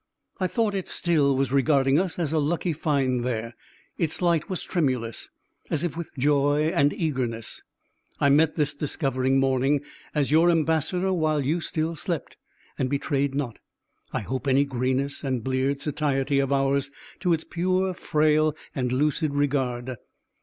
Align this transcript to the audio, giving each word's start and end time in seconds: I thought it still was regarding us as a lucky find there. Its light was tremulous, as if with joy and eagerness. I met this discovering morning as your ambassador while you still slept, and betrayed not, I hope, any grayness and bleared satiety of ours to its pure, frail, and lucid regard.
I 0.39 0.47
thought 0.47 0.73
it 0.73 0.87
still 0.87 1.35
was 1.35 1.51
regarding 1.51 1.99
us 1.99 2.17
as 2.17 2.33
a 2.33 2.39
lucky 2.39 2.73
find 2.73 3.23
there. 3.23 3.53
Its 3.99 4.19
light 4.19 4.49
was 4.49 4.63
tremulous, 4.63 5.29
as 5.69 5.83
if 5.83 5.95
with 5.95 6.09
joy 6.17 6.71
and 6.73 6.91
eagerness. 6.91 7.61
I 8.19 8.29
met 8.31 8.55
this 8.55 8.73
discovering 8.73 9.39
morning 9.39 9.81
as 10.15 10.31
your 10.31 10.49
ambassador 10.49 11.13
while 11.13 11.45
you 11.45 11.61
still 11.61 11.93
slept, 11.95 12.35
and 12.79 12.89
betrayed 12.89 13.35
not, 13.35 13.59
I 14.11 14.21
hope, 14.21 14.47
any 14.47 14.65
grayness 14.65 15.23
and 15.23 15.43
bleared 15.43 15.81
satiety 15.81 16.39
of 16.39 16.51
ours 16.51 16.89
to 17.19 17.31
its 17.31 17.43
pure, 17.43 17.93
frail, 17.93 18.55
and 18.73 18.91
lucid 18.91 19.35
regard. 19.35 19.97